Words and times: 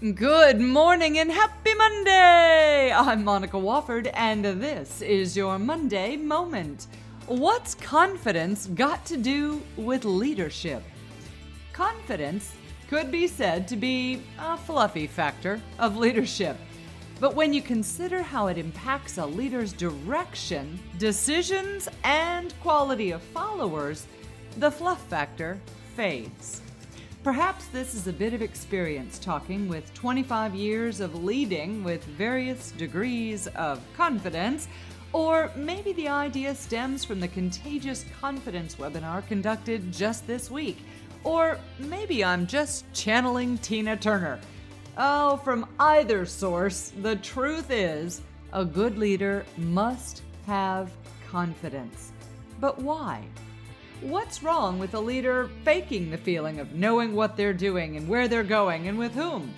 Good 0.00 0.60
morning 0.60 1.18
and 1.18 1.28
happy 1.28 1.74
Monday! 1.74 2.92
I'm 2.92 3.24
Monica 3.24 3.56
Wofford, 3.56 4.08
and 4.14 4.44
this 4.44 5.02
is 5.02 5.36
your 5.36 5.58
Monday 5.58 6.16
Moment. 6.16 6.86
What's 7.26 7.74
confidence 7.74 8.68
got 8.68 9.04
to 9.06 9.16
do 9.16 9.60
with 9.76 10.04
leadership? 10.04 10.84
Confidence 11.72 12.52
could 12.88 13.10
be 13.10 13.26
said 13.26 13.66
to 13.66 13.76
be 13.76 14.22
a 14.38 14.56
fluffy 14.56 15.08
factor 15.08 15.60
of 15.80 15.96
leadership. 15.96 16.56
But 17.18 17.34
when 17.34 17.52
you 17.52 17.60
consider 17.60 18.22
how 18.22 18.46
it 18.46 18.56
impacts 18.56 19.18
a 19.18 19.26
leader's 19.26 19.72
direction, 19.72 20.78
decisions, 20.98 21.88
and 22.04 22.54
quality 22.60 23.10
of 23.10 23.20
followers, 23.20 24.06
the 24.58 24.70
fluff 24.70 25.04
factor 25.08 25.58
fades. 25.96 26.62
Perhaps 27.24 27.66
this 27.66 27.94
is 27.94 28.06
a 28.06 28.12
bit 28.12 28.32
of 28.32 28.42
experience 28.42 29.18
talking 29.18 29.68
with 29.68 29.92
25 29.92 30.54
years 30.54 31.00
of 31.00 31.24
leading 31.24 31.82
with 31.82 32.04
various 32.04 32.70
degrees 32.72 33.48
of 33.48 33.82
confidence, 33.96 34.68
or 35.12 35.50
maybe 35.56 35.92
the 35.94 36.08
idea 36.08 36.54
stems 36.54 37.04
from 37.04 37.18
the 37.18 37.26
Contagious 37.26 38.04
Confidence 38.20 38.76
webinar 38.76 39.26
conducted 39.26 39.92
just 39.92 40.28
this 40.28 40.48
week, 40.48 40.78
or 41.24 41.58
maybe 41.80 42.24
I'm 42.24 42.46
just 42.46 42.90
channeling 42.92 43.58
Tina 43.58 43.96
Turner. 43.96 44.38
Oh, 44.96 45.38
from 45.38 45.66
either 45.80 46.24
source, 46.24 46.92
the 47.02 47.16
truth 47.16 47.70
is 47.70 48.22
a 48.52 48.64
good 48.64 48.96
leader 48.96 49.44
must 49.56 50.22
have 50.46 50.92
confidence. 51.28 52.12
But 52.60 52.80
why? 52.80 53.24
What's 54.02 54.44
wrong 54.44 54.78
with 54.78 54.94
a 54.94 55.00
leader 55.00 55.50
faking 55.64 56.10
the 56.10 56.18
feeling 56.18 56.60
of 56.60 56.72
knowing 56.72 57.16
what 57.16 57.36
they're 57.36 57.52
doing 57.52 57.96
and 57.96 58.06
where 58.06 58.28
they're 58.28 58.44
going 58.44 58.86
and 58.86 58.96
with 58.96 59.12
whom? 59.12 59.52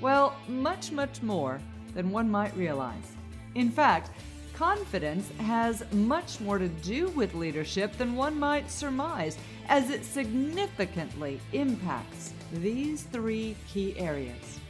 Well, 0.00 0.34
much, 0.48 0.90
much 0.90 1.22
more 1.22 1.60
than 1.92 2.10
one 2.10 2.30
might 2.30 2.56
realize. 2.56 3.12
In 3.54 3.70
fact, 3.70 4.10
confidence 4.54 5.30
has 5.38 5.84
much 5.92 6.40
more 6.40 6.56
to 6.56 6.68
do 6.68 7.08
with 7.10 7.34
leadership 7.34 7.94
than 7.98 8.16
one 8.16 8.38
might 8.38 8.70
surmise, 8.70 9.36
as 9.68 9.90
it 9.90 10.06
significantly 10.06 11.38
impacts 11.52 12.32
these 12.54 13.02
three 13.02 13.54
key 13.68 13.98
areas. 13.98 14.60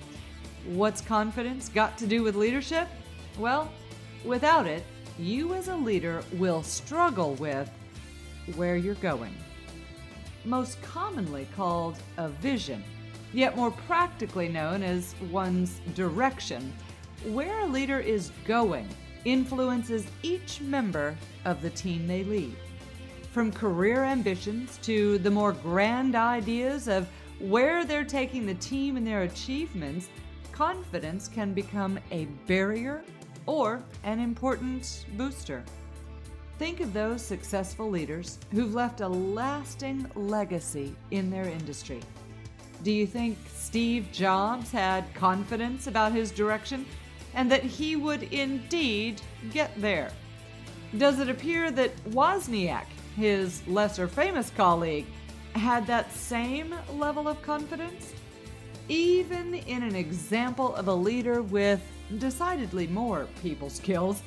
What's 0.66 1.00
confidence 1.00 1.68
got 1.68 1.96
to 1.98 2.08
do 2.08 2.24
with 2.24 2.34
leadership? 2.34 2.88
Well, 3.38 3.70
without 4.24 4.66
it, 4.66 4.82
you 5.20 5.54
as 5.54 5.68
a 5.68 5.76
leader 5.76 6.24
will 6.32 6.64
struggle 6.64 7.34
with 7.34 7.70
where 8.56 8.76
you're 8.76 8.94
going. 8.96 9.34
Most 10.44 10.80
commonly 10.82 11.48
called 11.56 11.96
a 12.16 12.28
vision, 12.28 12.82
yet 13.32 13.56
more 13.56 13.70
practically 13.70 14.48
known 14.48 14.82
as 14.82 15.14
one's 15.30 15.80
direction, 15.94 16.72
where 17.26 17.60
a 17.60 17.66
leader 17.66 17.98
is 17.98 18.30
going 18.46 18.88
influences 19.24 20.06
each 20.22 20.60
member 20.60 21.16
of 21.44 21.62
the 21.62 21.70
team 21.70 22.06
they 22.06 22.24
lead. 22.24 22.54
From 23.32 23.50
career 23.50 24.04
ambitions 24.04 24.78
to 24.82 25.18
the 25.18 25.30
more 25.30 25.52
grand 25.52 26.14
ideas 26.14 26.88
of 26.88 27.08
where 27.40 27.84
they're 27.84 28.04
taking 28.04 28.46
the 28.46 28.54
team 28.54 28.96
and 28.96 29.06
their 29.06 29.22
achievements, 29.22 30.08
confidence 30.52 31.26
can 31.26 31.52
become 31.52 31.98
a 32.12 32.26
barrier 32.46 33.02
or 33.46 33.82
an 34.04 34.20
important 34.20 35.06
booster. 35.16 35.64
Think 36.58 36.80
of 36.80 36.92
those 36.92 37.20
successful 37.20 37.90
leaders 37.90 38.38
who've 38.52 38.74
left 38.74 39.00
a 39.00 39.08
lasting 39.08 40.08
legacy 40.14 40.94
in 41.10 41.28
their 41.28 41.46
industry. 41.48 42.00
Do 42.84 42.92
you 42.92 43.06
think 43.06 43.38
Steve 43.52 44.08
Jobs 44.12 44.70
had 44.70 45.12
confidence 45.14 45.88
about 45.88 46.12
his 46.12 46.30
direction 46.30 46.86
and 47.34 47.50
that 47.50 47.64
he 47.64 47.96
would 47.96 48.24
indeed 48.24 49.20
get 49.52 49.72
there? 49.80 50.12
Does 50.96 51.18
it 51.18 51.28
appear 51.28 51.72
that 51.72 51.96
Wozniak, 52.10 52.86
his 53.16 53.66
lesser 53.66 54.06
famous 54.06 54.50
colleague, 54.50 55.06
had 55.56 55.86
that 55.88 56.12
same 56.12 56.72
level 56.94 57.26
of 57.26 57.42
confidence? 57.42 58.12
Even 58.88 59.54
in 59.54 59.82
an 59.82 59.96
example 59.96 60.74
of 60.76 60.86
a 60.86 60.94
leader 60.94 61.42
with 61.42 61.80
decidedly 62.18 62.86
more 62.86 63.26
people 63.42 63.70
skills, 63.70 64.22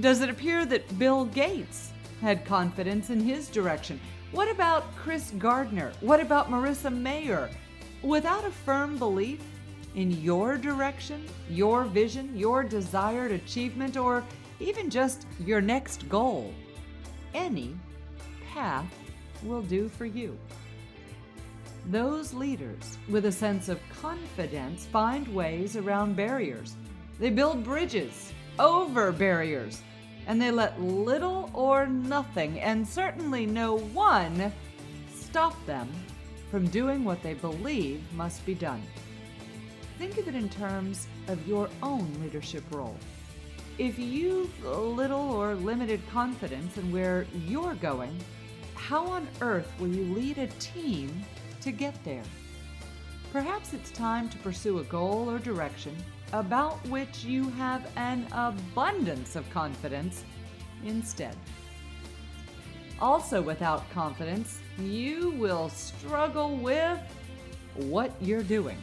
does 0.00 0.20
it 0.20 0.28
appear 0.28 0.66
that 0.66 0.98
Bill 0.98 1.24
Gates 1.26 1.92
had 2.20 2.44
confidence 2.44 3.10
in 3.10 3.20
his 3.20 3.48
direction? 3.48 4.00
What 4.32 4.50
about 4.50 4.94
Chris 4.96 5.30
Gardner? 5.38 5.92
What 6.00 6.20
about 6.20 6.50
Marissa 6.50 6.92
Mayer? 6.94 7.48
Without 8.02 8.44
a 8.44 8.50
firm 8.50 8.98
belief 8.98 9.40
in 9.94 10.10
your 10.10 10.58
direction, 10.58 11.24
your 11.48 11.84
vision, 11.84 12.36
your 12.36 12.62
desired 12.62 13.32
achievement, 13.32 13.96
or 13.96 14.22
even 14.60 14.90
just 14.90 15.26
your 15.40 15.60
next 15.60 16.08
goal, 16.08 16.52
any 17.34 17.74
path 18.52 18.86
will 19.42 19.62
do 19.62 19.88
for 19.88 20.04
you. 20.04 20.36
Those 21.86 22.34
leaders 22.34 22.98
with 23.08 23.26
a 23.26 23.32
sense 23.32 23.68
of 23.68 23.80
confidence 24.02 24.86
find 24.86 25.26
ways 25.28 25.76
around 25.76 26.16
barriers. 26.16 26.74
They 27.18 27.30
build 27.30 27.64
bridges 27.64 28.32
over 28.58 29.12
barriers 29.12 29.82
and 30.26 30.40
they 30.40 30.50
let 30.50 30.80
little 30.80 31.50
or 31.54 31.86
nothing, 31.86 32.60
and 32.60 32.86
certainly 32.86 33.46
no 33.46 33.78
one, 33.78 34.52
stop 35.14 35.54
them 35.66 35.88
from 36.50 36.66
doing 36.68 37.04
what 37.04 37.22
they 37.22 37.34
believe 37.34 38.02
must 38.14 38.44
be 38.44 38.54
done. 38.54 38.82
Think 39.98 40.18
of 40.18 40.28
it 40.28 40.34
in 40.34 40.48
terms 40.48 41.06
of 41.28 41.46
your 41.46 41.68
own 41.82 42.10
leadership 42.20 42.64
role. 42.70 42.96
If 43.78 43.98
you've 43.98 44.64
little 44.64 45.32
or 45.32 45.54
limited 45.54 46.00
confidence 46.10 46.76
in 46.76 46.90
where 46.90 47.26
you're 47.46 47.74
going, 47.74 48.16
how 48.74 49.06
on 49.06 49.28
earth 49.40 49.70
will 49.78 49.88
you 49.88 50.14
lead 50.14 50.38
a 50.38 50.46
team 50.58 51.24
to 51.60 51.70
get 51.70 52.02
there? 52.04 52.22
Perhaps 53.32 53.74
it's 53.74 53.90
time 53.90 54.28
to 54.30 54.38
pursue 54.38 54.78
a 54.78 54.84
goal 54.84 55.30
or 55.30 55.38
direction 55.38 55.94
about 56.32 56.84
which 56.88 57.24
you 57.24 57.50
have 57.50 57.90
an 57.96 58.26
abundance 58.32 59.36
of 59.36 59.48
confidence 59.50 60.24
instead. 60.84 61.36
Also, 63.00 63.42
without 63.42 63.88
confidence, 63.90 64.58
you 64.78 65.30
will 65.32 65.68
struggle 65.68 66.56
with 66.56 66.98
what 67.74 68.10
you're 68.20 68.42
doing. 68.42 68.78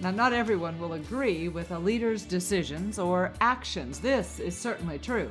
Now, 0.00 0.10
not 0.10 0.32
everyone 0.32 0.78
will 0.80 0.94
agree 0.94 1.48
with 1.48 1.70
a 1.70 1.78
leader's 1.78 2.24
decisions 2.24 2.98
or 2.98 3.32
actions. 3.40 4.00
This 4.00 4.40
is 4.40 4.56
certainly 4.56 4.98
true. 4.98 5.30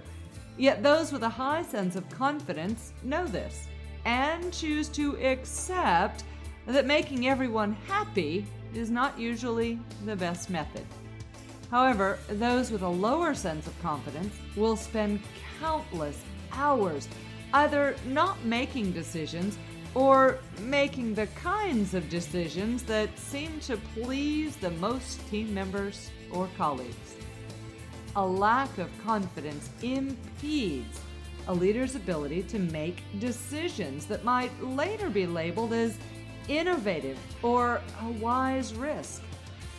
Yet, 0.57 0.83
those 0.83 1.11
with 1.11 1.23
a 1.23 1.29
high 1.29 1.63
sense 1.63 1.95
of 1.95 2.09
confidence 2.09 2.93
know 3.03 3.25
this 3.25 3.67
and 4.05 4.53
choose 4.53 4.87
to 4.89 5.17
accept 5.17 6.23
that 6.67 6.85
making 6.85 7.27
everyone 7.27 7.73
happy 7.87 8.45
is 8.73 8.89
not 8.89 9.19
usually 9.19 9.79
the 10.05 10.15
best 10.15 10.49
method. 10.49 10.85
However, 11.71 12.17
those 12.29 12.71
with 12.71 12.81
a 12.81 12.89
lower 12.89 13.33
sense 13.33 13.67
of 13.67 13.79
confidence 13.81 14.35
will 14.55 14.75
spend 14.75 15.21
countless 15.59 16.23
hours 16.51 17.07
either 17.53 17.95
not 18.07 18.43
making 18.43 18.91
decisions 18.91 19.57
or 19.95 20.39
making 20.61 21.13
the 21.13 21.27
kinds 21.27 21.93
of 21.93 22.09
decisions 22.09 22.83
that 22.83 23.17
seem 23.17 23.59
to 23.61 23.77
please 23.95 24.55
the 24.55 24.71
most 24.71 25.27
team 25.29 25.53
members 25.53 26.11
or 26.31 26.47
colleagues. 26.57 27.15
A 28.15 28.25
lack 28.25 28.77
of 28.77 28.89
confidence 29.03 29.69
impedes 29.81 30.99
a 31.47 31.53
leader's 31.53 31.95
ability 31.95 32.43
to 32.43 32.59
make 32.59 33.01
decisions 33.19 34.05
that 34.05 34.23
might 34.23 34.51
later 34.63 35.09
be 35.09 35.25
labeled 35.25 35.73
as 35.73 35.97
innovative 36.47 37.17
or 37.41 37.81
a 38.01 38.09
wise 38.13 38.73
risk. 38.75 39.23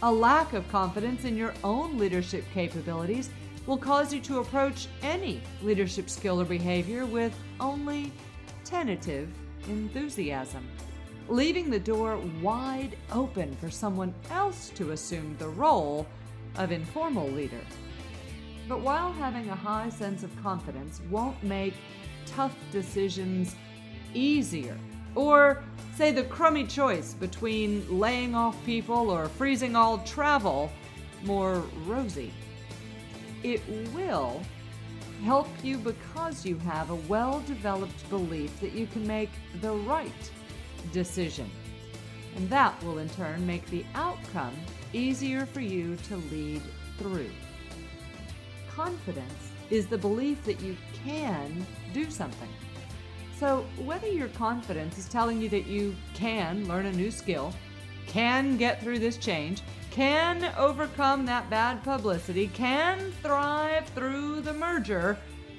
A 0.02 0.10
lack 0.10 0.54
of 0.54 0.66
confidence 0.70 1.24
in 1.24 1.36
your 1.36 1.52
own 1.62 1.98
leadership 1.98 2.44
capabilities 2.54 3.28
will 3.66 3.76
cause 3.76 4.14
you 4.14 4.20
to 4.20 4.38
approach 4.38 4.88
any 5.02 5.42
leadership 5.62 6.08
skill 6.08 6.40
or 6.40 6.46
behavior 6.46 7.04
with 7.04 7.34
only 7.60 8.10
tentative 8.64 9.28
enthusiasm, 9.68 10.66
leaving 11.28 11.68
the 11.68 11.78
door 11.78 12.18
wide 12.40 12.96
open 13.12 13.54
for 13.56 13.70
someone 13.70 14.14
else 14.30 14.70
to 14.70 14.92
assume 14.92 15.36
the 15.38 15.48
role 15.48 16.06
of 16.56 16.72
informal 16.72 17.28
leader. 17.28 17.60
But 18.70 18.80
while 18.80 19.12
having 19.12 19.50
a 19.50 19.54
high 19.54 19.90
sense 19.90 20.22
of 20.22 20.42
confidence 20.42 21.02
won't 21.10 21.42
make 21.42 21.74
tough 22.24 22.56
decisions 22.72 23.54
easier, 24.14 24.78
or 25.14 25.62
say 25.96 26.12
the 26.12 26.24
crummy 26.24 26.66
choice 26.66 27.14
between 27.14 27.86
laying 27.98 28.34
off 28.34 28.56
people 28.64 29.10
or 29.10 29.28
freezing 29.28 29.76
all 29.76 29.98
travel 29.98 30.70
more 31.24 31.62
rosy. 31.86 32.32
It 33.42 33.62
will 33.94 34.40
help 35.24 35.48
you 35.62 35.76
because 35.78 36.46
you 36.46 36.56
have 36.58 36.90
a 36.90 36.94
well 36.94 37.42
developed 37.46 38.08
belief 38.08 38.58
that 38.60 38.72
you 38.72 38.86
can 38.86 39.06
make 39.06 39.30
the 39.60 39.72
right 39.72 40.30
decision. 40.92 41.50
And 42.36 42.48
that 42.48 42.82
will 42.82 42.98
in 42.98 43.08
turn 43.10 43.46
make 43.46 43.66
the 43.66 43.84
outcome 43.94 44.54
easier 44.92 45.46
for 45.46 45.60
you 45.60 45.96
to 46.08 46.16
lead 46.16 46.62
through. 46.98 47.30
Confidence 48.70 49.50
is 49.70 49.86
the 49.86 49.98
belief 49.98 50.42
that 50.44 50.60
you 50.60 50.76
can 51.04 51.66
do 51.92 52.10
something. 52.10 52.48
So, 53.40 53.64
whether 53.86 54.06
your 54.06 54.28
confidence 54.28 54.98
is 54.98 55.08
telling 55.08 55.40
you 55.40 55.48
that 55.48 55.66
you 55.66 55.96
can 56.12 56.68
learn 56.68 56.84
a 56.84 56.92
new 56.92 57.10
skill, 57.10 57.54
can 58.06 58.58
get 58.58 58.82
through 58.82 58.98
this 58.98 59.16
change, 59.16 59.62
can 59.90 60.52
overcome 60.58 61.24
that 61.24 61.48
bad 61.48 61.82
publicity, 61.82 62.48
can 62.48 63.12
thrive 63.22 63.88
through 63.94 64.42
the 64.42 64.52
merger, 64.52 65.16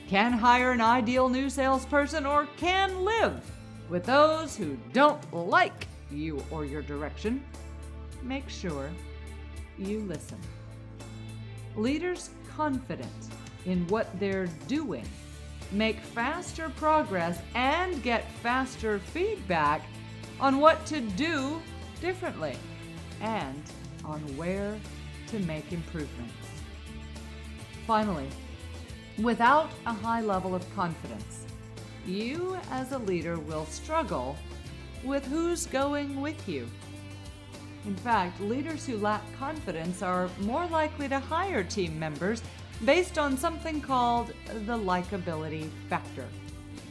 can 0.07 0.31
hire 0.31 0.73
an 0.73 0.79
ideal 0.79 1.27
new 1.27 1.49
salesperson, 1.49 2.23
or 2.23 2.47
can 2.55 3.03
live 3.03 3.43
with 3.89 4.03
those 4.03 4.55
who 4.55 4.77
don't 4.93 5.33
like 5.33 5.87
you 6.11 6.43
or 6.51 6.65
your 6.65 6.83
direction, 6.83 7.43
make 8.21 8.47
sure 8.47 8.91
you 9.79 10.01
listen. 10.01 10.37
Leaders 11.75 12.29
confident 12.55 13.09
in 13.65 13.87
what 13.87 14.07
they're 14.19 14.49
doing 14.67 15.07
make 15.71 15.99
faster 15.99 16.69
progress 16.75 17.41
and 17.55 18.03
get 18.03 18.29
faster 18.43 18.99
feedback 18.99 19.85
on 20.39 20.59
what 20.59 20.85
to 20.87 21.01
do 21.01 21.61
differently 22.01 22.55
and 23.21 23.61
on 24.03 24.19
where 24.35 24.77
to 25.27 25.39
make 25.39 25.71
improvements. 25.71 26.33
Finally, 27.87 28.27
without 29.21 29.69
a 29.85 29.93
high 29.93 30.21
level 30.21 30.55
of 30.55 30.75
confidence, 30.75 31.45
you 32.05 32.57
as 32.71 32.91
a 32.91 32.97
leader 32.97 33.37
will 33.39 33.65
struggle 33.65 34.35
with 35.03 35.25
who's 35.25 35.65
going 35.67 36.19
with 36.21 36.49
you. 36.49 36.67
In 37.85 37.95
fact, 37.95 38.39
leaders 38.41 38.85
who 38.85 38.97
lack 38.97 39.21
confidence 39.37 40.01
are 40.01 40.29
more 40.41 40.67
likely 40.67 41.09
to 41.09 41.19
hire 41.19 41.63
team 41.63 41.97
members 41.97 42.43
based 42.85 43.17
on 43.17 43.37
something 43.37 43.81
called 43.81 44.33
the 44.65 44.77
likability 44.77 45.69
factor. 45.89 46.25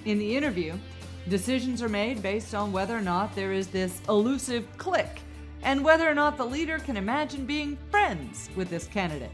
In 0.04 0.18
the 0.18 0.36
interview, 0.36 0.74
decisions 1.28 1.82
are 1.82 1.88
made 1.88 2.22
based 2.22 2.54
on 2.54 2.72
whether 2.72 2.96
or 2.96 3.02
not 3.02 3.34
there 3.34 3.52
is 3.52 3.66
this 3.68 4.00
elusive 4.08 4.66
click 4.78 5.20
and 5.62 5.84
whether 5.84 6.08
or 6.08 6.14
not 6.14 6.36
the 6.36 6.44
leader 6.44 6.78
can 6.78 6.96
imagine 6.96 7.44
being 7.44 7.76
friends 7.90 8.48
with 8.56 8.70
this 8.70 8.86
candidate. 8.86 9.30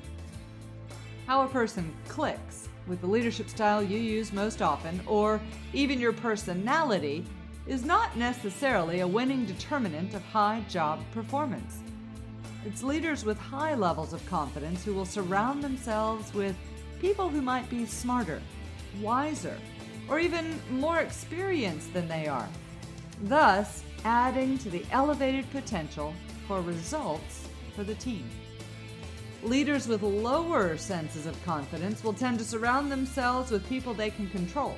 How 1.26 1.42
a 1.42 1.48
person 1.48 1.94
clicks 2.08 2.68
with 2.86 3.00
the 3.00 3.06
leadership 3.06 3.48
style 3.48 3.82
you 3.82 3.98
use 3.98 4.32
most 4.32 4.62
often, 4.62 5.00
or 5.06 5.40
even 5.72 6.00
your 6.00 6.12
personality, 6.12 7.24
is 7.66 7.84
not 7.84 8.16
necessarily 8.16 9.00
a 9.00 9.08
winning 9.08 9.44
determinant 9.44 10.14
of 10.14 10.22
high 10.22 10.62
job 10.68 11.00
performance. 11.12 11.80
It's 12.66 12.82
leaders 12.82 13.24
with 13.24 13.38
high 13.38 13.76
levels 13.76 14.12
of 14.12 14.26
confidence 14.26 14.84
who 14.84 14.92
will 14.92 15.04
surround 15.06 15.62
themselves 15.62 16.34
with 16.34 16.56
people 17.00 17.28
who 17.28 17.40
might 17.40 17.70
be 17.70 17.86
smarter, 17.86 18.42
wiser, 19.00 19.56
or 20.08 20.18
even 20.18 20.58
more 20.68 20.98
experienced 20.98 21.94
than 21.94 22.08
they 22.08 22.26
are, 22.26 22.48
thus 23.22 23.84
adding 24.04 24.58
to 24.58 24.68
the 24.68 24.84
elevated 24.90 25.48
potential 25.52 26.12
for 26.48 26.60
results 26.60 27.46
for 27.76 27.84
the 27.84 27.94
team. 27.94 28.28
Leaders 29.44 29.86
with 29.86 30.02
lower 30.02 30.76
senses 30.76 31.24
of 31.26 31.44
confidence 31.44 32.02
will 32.02 32.14
tend 32.14 32.36
to 32.40 32.44
surround 32.44 32.90
themselves 32.90 33.52
with 33.52 33.68
people 33.68 33.94
they 33.94 34.10
can 34.10 34.28
control 34.30 34.76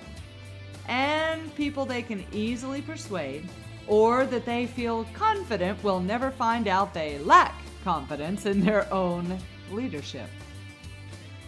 and 0.89 1.55
people 1.55 1.87
they 1.87 2.03
can 2.03 2.23
easily 2.33 2.83
persuade 2.83 3.49
or 3.87 4.27
that 4.27 4.45
they 4.45 4.67
feel 4.67 5.07
confident 5.15 5.83
will 5.83 6.01
never 6.01 6.31
find 6.31 6.69
out 6.69 6.93
they 6.93 7.19
lack 7.21 7.55
confidence 7.85 8.47
in 8.47 8.61
their 8.61 8.93
own 8.93 9.39
leadership. 9.71 10.29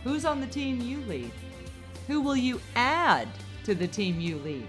Who's 0.05 0.25
on 0.25 0.41
the 0.41 0.47
team 0.47 0.81
you 0.81 0.99
lead? 1.03 1.31
Who 2.07 2.21
will 2.21 2.37
you 2.37 2.61
add 2.75 3.29
to 3.65 3.75
the 3.75 3.87
team 3.87 4.21
you 4.21 4.37
lead? 4.39 4.67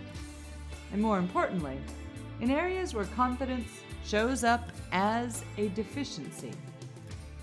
And 0.92 1.02
more 1.02 1.20
importantly, 1.20 1.78
in 2.42 2.52
areas 2.52 2.94
where 2.94 3.06
confidence 3.06 3.70
shows 4.04 4.44
up 4.44 4.70
as 4.92 5.44
a 5.58 5.70
deficiency, 5.70 6.52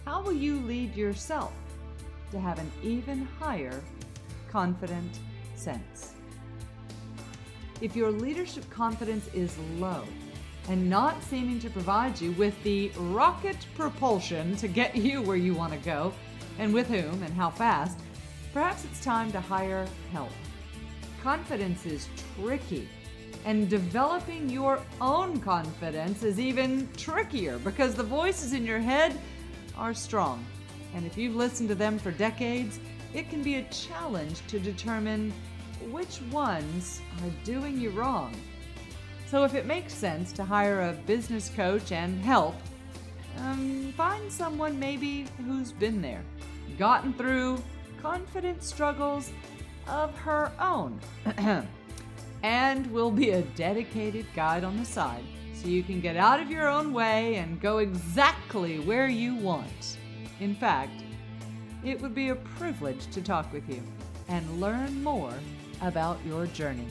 how 0.04 0.22
will 0.22 0.32
you 0.32 0.60
lead 0.60 0.94
yourself 0.96 1.52
to 2.30 2.40
have 2.40 2.58
an 2.58 2.70
even 2.82 3.26
higher 3.38 3.80
confident 4.50 5.18
sense? 5.54 6.12
If 7.80 7.94
your 7.94 8.10
leadership 8.10 8.68
confidence 8.70 9.28
is 9.28 9.56
low 9.78 10.04
and 10.68 10.88
not 10.88 11.22
seeming 11.22 11.58
to 11.60 11.70
provide 11.70 12.20
you 12.20 12.32
with 12.32 12.62
the 12.62 12.90
rocket 12.96 13.56
propulsion 13.74 14.54
to 14.56 14.68
get 14.68 14.94
you 14.94 15.22
where 15.22 15.36
you 15.36 15.54
want 15.54 15.72
to 15.72 15.78
go, 15.78 16.12
and 16.58 16.72
with 16.74 16.88
whom 16.88 17.22
and 17.22 17.32
how 17.34 17.50
fast, 17.50 17.98
perhaps 18.52 18.84
it's 18.84 19.02
time 19.02 19.32
to 19.32 19.40
hire 19.40 19.86
help. 20.12 20.30
Confidence 21.22 21.86
is 21.86 22.08
tricky, 22.36 22.88
and 23.44 23.68
developing 23.68 24.50
your 24.50 24.80
own 25.00 25.40
confidence 25.40 26.22
is 26.22 26.38
even 26.38 26.88
trickier 26.96 27.58
because 27.58 27.94
the 27.94 28.02
voices 28.02 28.52
in 28.52 28.64
your 28.64 28.80
head 28.80 29.18
are 29.76 29.94
strong. 29.94 30.44
And 30.94 31.06
if 31.06 31.16
you've 31.16 31.36
listened 31.36 31.68
to 31.68 31.74
them 31.74 31.98
for 31.98 32.10
decades, 32.10 32.80
it 33.14 33.30
can 33.30 33.42
be 33.42 33.56
a 33.56 33.62
challenge 33.64 34.46
to 34.48 34.58
determine 34.58 35.32
which 35.90 36.20
ones 36.30 37.00
are 37.22 37.30
doing 37.44 37.80
you 37.80 37.90
wrong. 37.90 38.34
So, 39.30 39.44
if 39.44 39.54
it 39.54 39.66
makes 39.66 39.92
sense 39.92 40.32
to 40.32 40.44
hire 40.44 40.88
a 40.88 40.94
business 41.06 41.50
coach 41.54 41.92
and 41.92 42.18
help, 42.22 42.54
um, 43.40 43.92
find 43.94 44.32
someone 44.32 44.80
maybe 44.80 45.26
who's 45.44 45.70
been 45.70 46.00
there, 46.00 46.22
gotten 46.78 47.12
through 47.12 47.62
confidence 48.00 48.66
struggles 48.66 49.30
of 49.86 50.16
her 50.16 50.50
own, 50.58 50.98
and 52.42 52.90
will 52.90 53.10
be 53.10 53.30
a 53.30 53.42
dedicated 53.42 54.24
guide 54.34 54.64
on 54.64 54.78
the 54.78 54.84
side 54.86 55.24
so 55.52 55.68
you 55.68 55.82
can 55.82 56.00
get 56.00 56.16
out 56.16 56.40
of 56.40 56.50
your 56.50 56.66
own 56.66 56.94
way 56.94 57.34
and 57.34 57.60
go 57.60 57.78
exactly 57.78 58.78
where 58.78 59.08
you 59.08 59.34
want. 59.34 59.98
In 60.40 60.54
fact, 60.54 61.02
it 61.84 62.00
would 62.00 62.14
be 62.14 62.30
a 62.30 62.36
privilege 62.36 63.06
to 63.08 63.20
talk 63.20 63.52
with 63.52 63.68
you 63.68 63.82
and 64.28 64.58
learn 64.58 65.02
more 65.02 65.34
about 65.82 66.18
your 66.24 66.46
journey. 66.46 66.86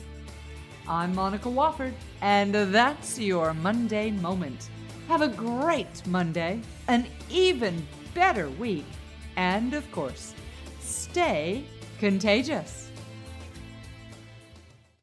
I'm 0.90 1.14
Monica 1.14 1.50
Wofford, 1.50 1.92
and 2.22 2.54
that's 2.54 3.18
your 3.18 3.52
Monday 3.52 4.10
Moment. 4.10 4.70
Have 5.06 5.20
a 5.20 5.28
great 5.28 6.06
Monday, 6.06 6.62
an 6.86 7.06
even 7.28 7.86
better 8.14 8.48
week, 8.48 8.86
and 9.36 9.74
of 9.74 9.90
course, 9.92 10.34
stay 10.80 11.64
contagious. 11.98 12.87